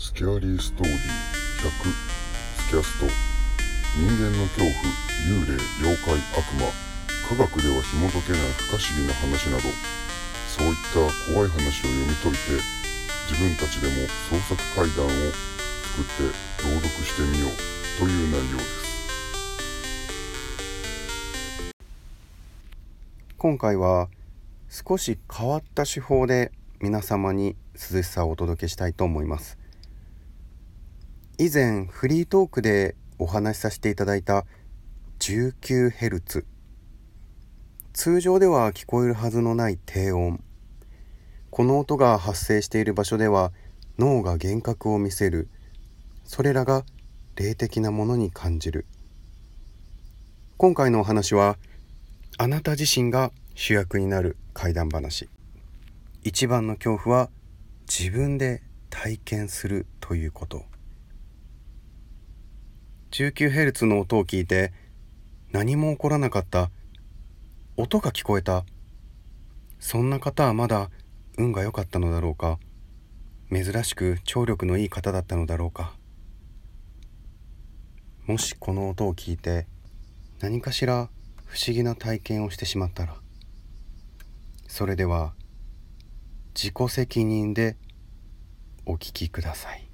[0.00, 3.06] スキャリーストーリー100スキャスト。
[3.98, 4.70] 人間の恐怖
[5.26, 6.70] 幽霊妖怪悪魔。
[7.28, 8.40] 科学では紐解けない
[8.70, 9.66] 不可思議な話など。
[10.46, 12.38] そういった怖い話を読み解いて
[13.26, 13.94] 自分たちでも
[14.30, 16.30] 創作怪談を作って
[16.62, 17.50] 朗読してみよう
[17.98, 18.78] という内容です。
[23.36, 24.08] 今回は
[24.68, 29.58] 少し変わった手法で皆様に涼しさをお届けしたいと思います。
[31.40, 34.44] 以前フリートークでお話しさせていただいた
[35.20, 36.44] 19Hz
[37.92, 40.42] 通常では聞こえるはずのない低音。
[41.50, 43.52] この音が発生している場所では
[44.00, 45.48] 脳が幻覚を見せる。
[46.24, 46.84] それらが
[47.36, 48.84] 霊的なものに感じる。
[50.56, 51.56] 今回のお話は
[52.36, 55.28] あなた自身が主役になる怪談話。
[56.24, 57.30] 一番の恐怖は
[57.88, 58.60] 自分で
[58.90, 60.64] 体験するということ。
[63.18, 64.72] 19Hz の音を聞いて
[65.50, 66.70] 何も起こらなかった
[67.76, 68.64] 音が聞こえた。
[69.80, 70.88] そんな方はまだ
[71.36, 72.60] 運が良かったのだろうか。
[73.50, 75.96] 珍しく聴力のいい方だったのだろうか。
[78.26, 79.66] もしこの音を聞いて
[80.38, 81.08] 何かしら
[81.44, 83.16] 不思議な体験をしてしまったら
[84.68, 85.32] それでは
[86.54, 87.76] 自己責任で
[88.86, 89.87] お聞きください。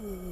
[0.00, 0.27] Uh.